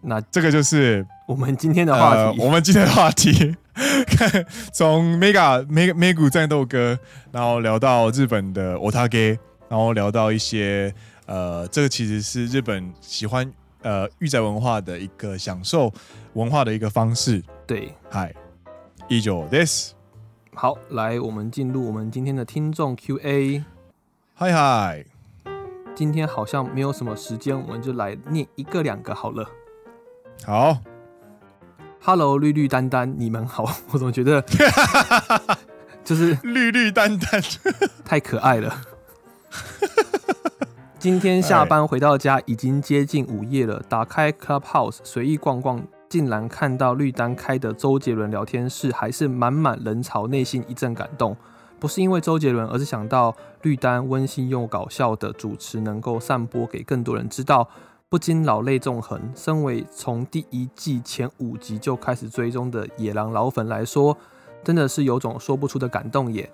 [0.00, 2.38] 那这个就是我们今天的话题。
[2.38, 3.56] 呃、我们今天的话题，
[4.06, 6.96] 看从 Mega Mega Mega 战斗歌，
[7.32, 10.94] 然后聊到日本的 Otage，然后聊到一些
[11.26, 13.52] 呃，这个其实是日本喜欢
[13.84, 15.92] 呃御宅文化的一个享受
[16.32, 17.40] 文化的一个方式。
[17.66, 18.34] 对，嗨，
[19.08, 19.90] 以上です。
[20.54, 23.64] 好，来，我们进入我们今天的听众 Q&A。
[24.34, 25.04] 嗨嗨，
[25.94, 29.48] 今天好像没有什么时间，我们就来念一个两个好了。
[30.44, 30.78] 好
[32.00, 33.64] ，Hello，绿绿丹丹，你们好。
[33.92, 34.42] 我怎么觉得
[36.02, 37.42] 就是绿绿丹丹
[38.04, 38.80] 太可爱了。
[41.04, 45.86] 今天下班回到家，已经接近午夜了，打开 Clubhouse 随意逛逛。
[46.08, 51.36] 竟然看到绿丹开的周杰伦聊天室，还是满满人潮，内心一阵感动。
[51.78, 57.68] 不是因为周杰伦，而是想到绿丹温馨又搞笑的主持能够散播给更多人知道，
[58.08, 59.20] 不禁老泪纵横。
[59.34, 64.16] 身为从第一季前五集就开始追踪的野狼老粉来说，
[64.64, 66.50] 真的是有种说不出的感动耶。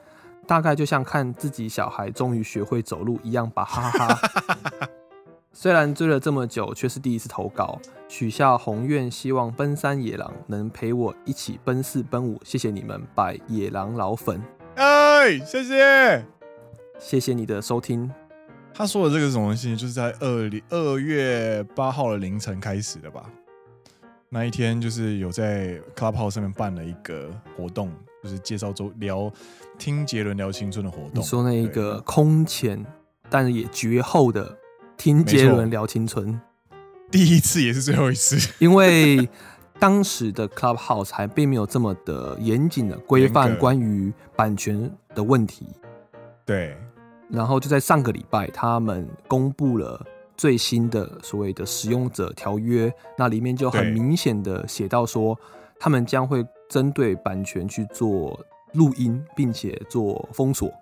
[0.51, 4.89] 大概就像看自己小孩终于学会走路一样吧，哈哈哈。
[5.55, 7.79] 虽然追了这么久，却是第一次投稿。
[8.09, 12.41] 许下宏愿，希望奔三野狼能陪我一起奔四奔五。
[12.45, 14.43] 谢谢你们，拜野狼老粉。
[14.75, 16.25] 哎，谢谢，
[16.99, 18.11] 谢谢你的收听。
[18.75, 19.77] 他说的这个是什么东西？
[19.77, 23.23] 就是在二零二月八号的凌晨开始的吧？
[24.29, 27.89] 那一天就是有在 Clubhouse 上面办了一个活动，
[28.23, 29.31] 就是介绍周聊
[29.79, 31.13] 听杰伦聊青春的活动。
[31.15, 32.85] 你说那一个空前
[33.29, 34.57] 但也绝后的。
[34.97, 36.39] 听杰伦聊青春，
[37.11, 39.27] 第一次也是最后一次，因为
[39.79, 45.67] 当时的 Clubhouse 还并没有这么的严谨的规范关于版权的问题。
[46.45, 46.77] 对，
[47.31, 50.05] 然后就在上个礼拜，他们公布了
[50.37, 55.35] 最新的所谓的使用者条约，那里面就很明显的写到说，
[55.79, 58.41] 他们将会针对版权去做
[58.73, 60.73] 录音，并且做封锁。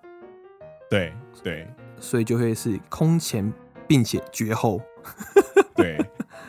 [0.89, 1.11] 对
[1.43, 1.67] 对，
[1.99, 3.51] 所以就会是空前。
[3.89, 4.79] 并且绝后，
[5.75, 5.97] 对，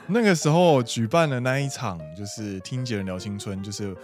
[0.06, 3.96] 那个时候举办的那一场就是听杰伦聊青春，就是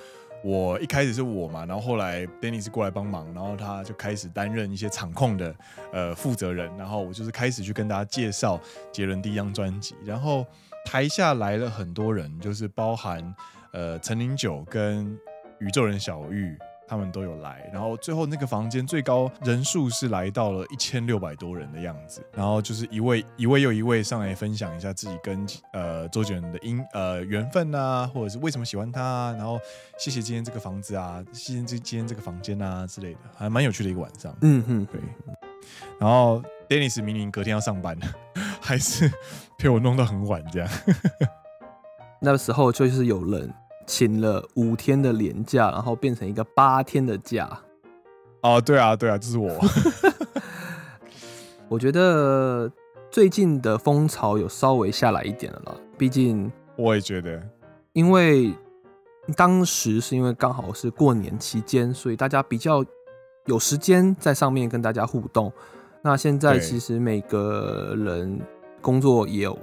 [0.42, 5.54] 我一开始是我嘛，然后后来 Dennis 过来帮忙，然后他就开始担任一些场控的
[5.92, 8.58] 呃负责人，然后我就是开始去跟大家介绍
[8.90, 10.46] 杰伦第一张专辑，然后
[10.86, 13.34] 台下来了很多人，就是包含
[13.76, 15.16] 呃陈零九跟
[15.60, 16.58] 宇宙人小玉。
[16.88, 29.58] 他们都有来，然后最后那个房间最高人数是来到了一千六百多人的样子，然后就是一位一位又一位上来分享一下自己跟呃周杰伦的因呃缘分啊，或者是为什么喜欢他啊，然后
[29.98, 34.32] 谢谢今天这个房子啊，谢谢这今天这个房间啊之类的，还蛮有趣的一个晚上。
[34.42, 35.00] 嗯哼，对。
[35.98, 37.98] 然后 Dennis 明明隔天要上班，
[38.62, 39.10] 还是
[39.58, 40.70] 陪我弄到很晚这样。
[42.22, 43.52] 那个时候就是有人。
[43.86, 47.48] 请了五天的年假，然后变成一个八天的假。
[48.42, 49.50] 哦，对啊，对啊，这是我。
[51.68, 52.70] 我觉得
[53.10, 57.42] 最近的风潮有稍微下来一点了啦，毕竟我也觉得，
[57.92, 58.54] 因为
[59.34, 62.84] 当时是因为刚好是过年期间，所以大家比较
[63.46, 65.52] 有时间在上面跟大家互动。
[66.02, 68.40] 那现在其实每个人
[68.80, 69.58] 工作也有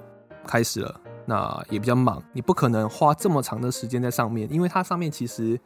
[0.45, 5.59] 开始了，那也比较忙，你不可能花这么长的时间在上面，因为它上面其实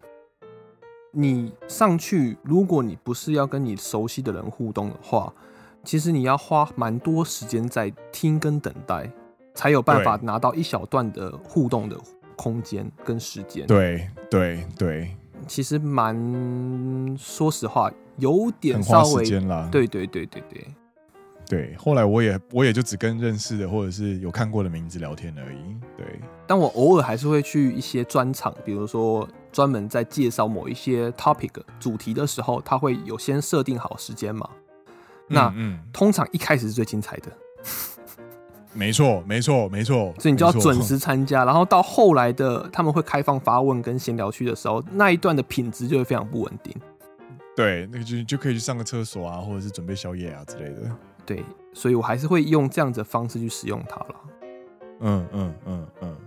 [1.11, 5.33] 你上去，如果你不是要跟你熟悉的人互动的话，
[5.83, 9.11] 其实你要花蛮多时间在听跟等待，
[9.55, 11.97] 才有办法拿到一小段的互动的
[12.35, 13.65] 空间跟时间。
[13.65, 15.15] 对对对，
[15.47, 19.23] 其实蛮说实话，有点稍微。
[19.71, 20.67] 对对对对对
[21.47, 21.75] 对。
[21.77, 25.75] 后来我也我也就只跟认识的或者是有看过的名字聊天而已。
[25.95, 26.05] 对，
[26.45, 34.49] 但我偶尔还是会去一些专场，比如说专门在介绍某一些 topic 主题的时候，他会有先设定好时间嘛。
[35.29, 37.31] 那嗯，通常一开始是最精彩的，
[38.71, 40.13] 没错，没错，没错。
[40.19, 46.73] 所以你就要准时参加，然后到后来的他们会开放发问跟闲聊区的时候，那一段的品质就会非常不稳定。
[47.55, 50.89] 对，那个就就可以去上个厕所啊，或者是准备宵夜啊之类的。
[51.27, 54.15] 对，所以我还是会用这样子的方式去使用它了。
[55.01, 56.17] 嗯嗯嗯嗯，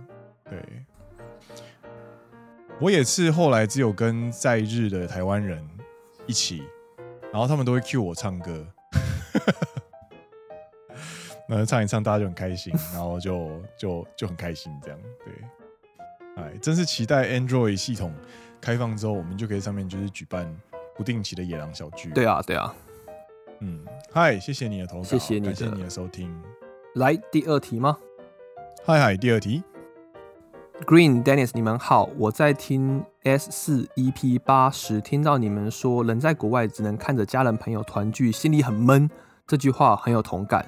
[0.47, 0.63] 对。
[2.79, 5.67] 我也是后来只有跟在日的台湾人
[6.27, 6.63] 一起，
[7.31, 8.65] 然后他们都会 cue 我唱歌。
[11.47, 15.33] 那唱一唱，大家就很开心，然后就就就很开心，这样对。
[16.43, 18.13] 哎，真是期待 Android 系统
[18.61, 20.47] 开放之后，我们就可以上面就是举办
[20.95, 22.11] 不定期的野狼小聚。
[22.11, 22.73] 对啊，对啊。
[23.63, 23.79] 嗯，
[24.11, 26.35] 嗨，谢谢你的投稿，谢谢你的，谢谢你的收听。
[26.95, 27.95] 来第二题吗？
[28.83, 29.63] 嗨嗨，第二题。
[30.87, 39.07] Green Dennis，你们好，我在听 S 四 EP 八时，听到你们说人在国外只能看着家人朋友团聚，心里很闷。
[39.45, 40.65] 这句话很有同感。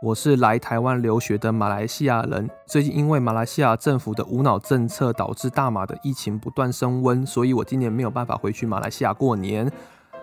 [0.00, 9.70] 我是来台湾留学的马来西亚人，最近因为马来西亚政府的无脑政策，导致大马的疫情不断升温，所以我今年没有办法回去马来西亚过年。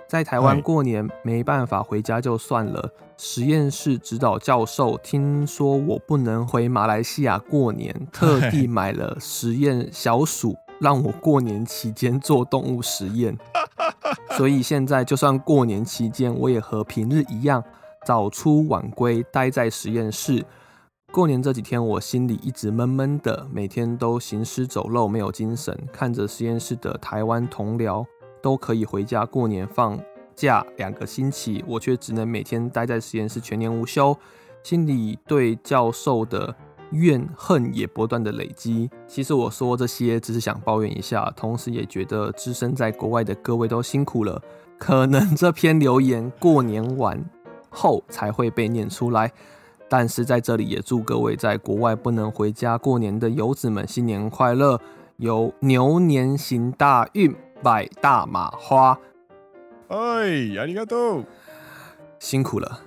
[0.08, 13.38] 在台湾过年没办法回家就算了，实验室指导教授听说我不能回马来西亚过年，特地 买了实验小鼠让我过年期间做动物实验。
[14.38, 17.62] 所以现在就算过年期间，我也和平日一样
[18.06, 20.46] 早出晚归，待在实验室。
[21.12, 28.06] 过年这几天，我心里一直闷闷的，每天都行尸走肉，没有精神，看着实验室的台湾同僚。
[28.48, 30.00] 都可以回家过年放
[30.34, 34.18] 假两个星期，我却只能每天待在实验室全年无休，
[34.64, 36.56] 心里对教授的
[36.92, 38.90] 怨恨也不断的累积。
[39.06, 44.42] 其实我说这些只是想抱怨一下，同时也觉得置身在国外的各位都辛苦了。
[44.78, 47.22] 可能这篇留言过年完
[47.70, 49.30] 后才会被念出来，
[49.90, 54.80] 但是在这里也祝各位在国外不能回家过年的游子们新年快乐，
[55.18, 57.36] 有牛年行大运。
[57.63, 58.99] 拜大马花，
[59.89, 61.27] 哎，ありがとう，
[62.19, 62.81] 辛苦了。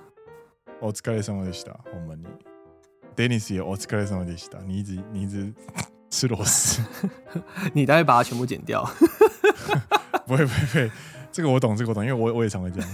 [0.80, 1.80] お疲れ様でした。
[1.92, 2.26] ほんまに。
[3.16, 4.58] デニス也お疲れ様でした。
[4.60, 5.52] 你一直你一直
[6.10, 6.82] 吃螺丝，
[7.72, 8.84] 你待会把它全部剪掉。
[10.26, 10.90] 不会不会不会，
[11.32, 12.88] 这个我懂，这个我懂，因为我我也常会这样。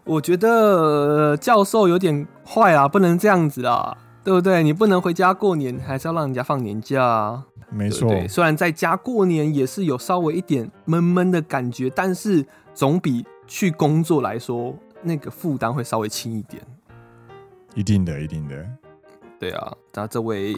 [0.04, 4.62] 我觉得教授有点坏啊，不能这样子啊，对不对？
[4.62, 7.46] 你不能回家过年，还是要让人家放年假啊。
[7.75, 14.73] 没错，虽然在家过年也是有稍微一点闷闷的感觉，但是总比去工作来说，
[15.03, 16.63] 那个负担会稍微轻一点。
[17.73, 18.65] 一定的，一定的。
[19.37, 20.55] 对啊，那这位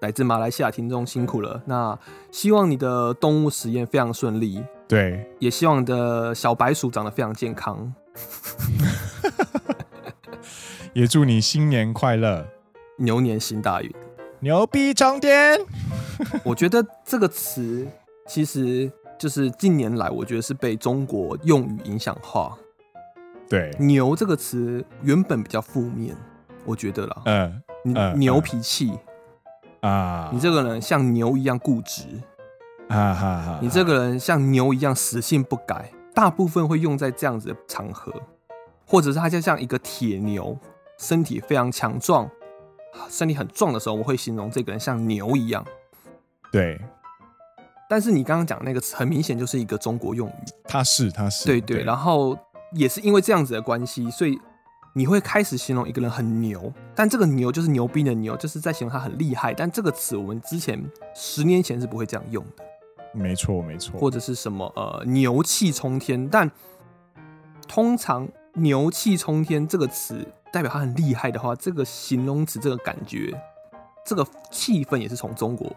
[0.00, 1.62] 来自马来西亚听众辛苦了。
[1.64, 1.96] 那
[2.32, 4.60] 希望你的动物实验非常顺利。
[4.88, 7.94] 对，也希望你的小白鼠长得非常健康。
[10.92, 12.48] 也祝你新年快乐，
[12.98, 13.94] 牛年行大运。
[14.40, 15.60] 牛逼冲天！
[16.44, 17.86] 我觉得这个词
[18.26, 22.56] 其实就是近年来，我觉得是被中国用语影响化。
[23.48, 26.16] 对，牛这个词原本比较负面，
[26.64, 27.22] 我觉得啦。
[27.26, 28.92] 嗯，你牛脾气
[29.80, 32.04] 啊，你这个人像牛一样固执
[32.88, 38.12] 啊哈哈，你这个人像牛一样死性不改，大部分会用在这样子的场合，
[38.86, 40.56] 或者是他就像一个铁牛，
[40.98, 42.30] 身体非常强壮。
[43.08, 45.64] 身体很壮的时候，我会形容这个人像牛一样。
[46.52, 46.78] 对，
[47.88, 50.32] 但是你刚刚讲那个词，很明显就是一个中国用语。
[50.64, 51.46] 他是，他是。
[51.46, 52.38] 对对，对，然后
[52.72, 54.38] 也是因为这样子的关系，所以
[54.94, 56.72] 你会开始形容一个人很牛。
[56.94, 59.54] 但这个牛就是牛逼的牛，就是在形容他很厉害。
[59.54, 60.78] 但这个词我们之前
[61.14, 62.64] 十年前是不会这样用的。
[63.14, 63.98] 没错，没错。
[63.98, 66.50] 或者是什么呃牛气冲天，但
[67.66, 70.26] 通常牛气冲天这个词。
[70.52, 73.32] 代表他很厉害的话，这个形容词，这个感觉，
[74.04, 75.74] 这个气氛也是从中国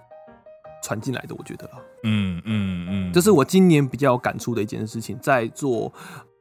[0.86, 1.74] 传进来的，我觉得啦。
[2.04, 5.92] 嗯嗯嗯，这是我今年比较有感触的一件事情，在做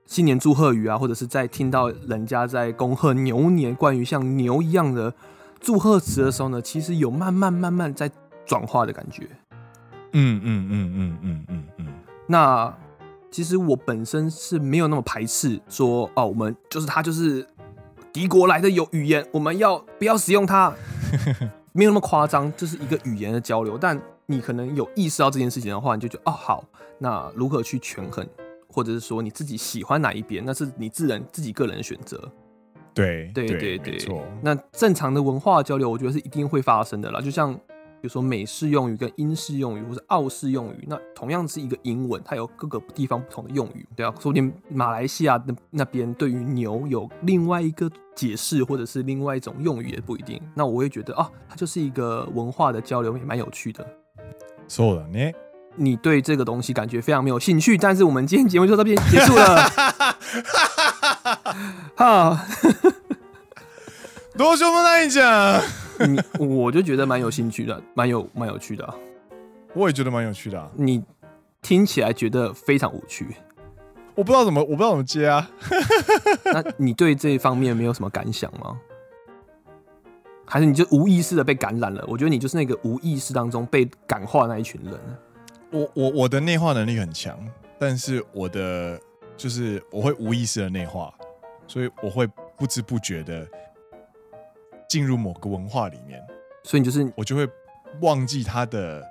[0.04, 5.14] 新年祝贺语啊，或者是在听到人家在恭贺牛年，关于像牛一样的
[5.60, 8.10] 祝贺词的时候呢，其实有慢慢慢慢在
[8.44, 9.26] 转化的感觉。
[10.12, 11.86] 嗯嗯嗯嗯嗯嗯嗯。
[12.28, 12.76] 那
[13.30, 17.46] 其实我本身是没有那么排斥说哦，我们就是他就是
[18.12, 20.70] 敌国来的有语言，我们要不要使用它？
[21.72, 23.76] 没有那么夸张，这是一个语言的交流。
[23.76, 26.64] 但你可能有意识到这件事情的话，你就觉得哦好，
[26.98, 28.26] 那如何去权衡？
[28.68, 32.20] 或者是说你自己喜欢哪一边，那是你自然自己个人的选择。
[32.92, 33.98] 对对对对。
[34.42, 37.20] 那正常的文化交流，我觉得是一定会发生的啦。
[37.20, 37.60] 就像比
[38.02, 43.86] 如说美式用语跟英式用语，或是澳式用语，那同样是一个英文，它有各个地方不同的用语。
[43.94, 50.40] 对啊，说不定马来西亚那那边对于牛有另外一个解释，或者是另外一种用语也不一定。
[50.54, 53.86] 那我会觉得啊，它就是一个文化的交流，也蛮有趣的。
[54.73, 55.33] そうだね。
[55.75, 59.69] 你对这个东西感觉非常没有兴趣，但是我们今天节目就到这边结束了。
[61.95, 62.45] 哈，
[64.37, 65.61] 多说不那一讲，
[65.99, 68.93] 你我就觉得蛮有兴趣的，蛮有蛮有趣的、啊。
[69.73, 70.69] 我也觉得蛮有趣的、啊。
[70.75, 71.01] 你
[71.61, 73.27] 听起来觉得非常无趣，
[74.15, 75.49] 我不知道怎么，我不知道怎么接啊。
[76.45, 78.75] 那你对这一方面没有什么感想吗？
[80.46, 82.04] 还是你就无意识的被感染了？
[82.06, 84.98] 我觉得你就是那个无意识当中被感化那一群人。
[85.70, 87.38] 我我我的内化能力很强，
[87.78, 89.00] 但是我的
[89.36, 91.12] 就是我会无意识的内化，
[91.66, 92.26] 所以我会
[92.56, 93.46] 不知不觉的
[94.88, 96.22] 进入某个文化里面，
[96.62, 97.48] 所以你就是我就会
[98.00, 99.04] 忘记他的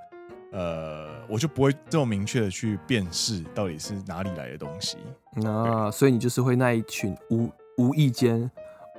[0.54, 4.98] 呃，我就不会这么明确的去辨识到底是哪里来的东西。
[5.36, 8.50] 那所以你就是会那一群无无意间、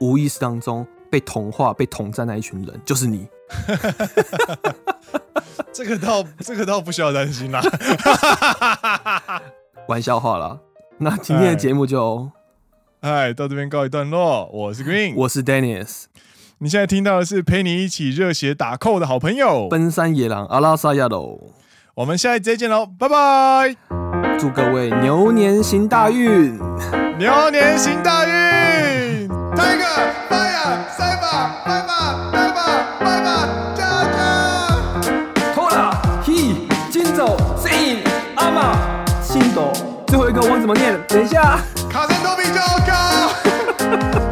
[0.01, 3.29] 无意识当中被同化、被统战那一群人，就是你。
[5.73, 7.63] 这个倒这个倒不需要担心啦，
[9.87, 10.59] 玩笑话啦。
[10.99, 12.29] 那今天的节目就，
[12.99, 14.51] 哎，到这边告一段落。
[14.53, 16.07] 我是 Green，我是 Dennis。
[16.59, 21.41] 你现在听到的是陪你一起热血打 call 的好朋友，奔山野狼阿拉萨亚罗。
[21.95, 23.77] 我们下一集再见喽，拜拜！
[24.37, 26.59] 祝各位牛年行大运，
[27.19, 30.24] 牛年行大运，Tiger
[40.15, 40.97] 最后一个我怎么念？
[41.09, 41.59] 等一下，
[41.91, 42.15] 卡就。